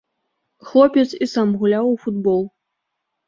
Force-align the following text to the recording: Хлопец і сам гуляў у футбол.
Хлопец 0.69 1.03
і 1.25 1.27
сам 1.33 1.53
гуляў 1.63 1.85
у 1.91 1.93
футбол. 2.05 2.41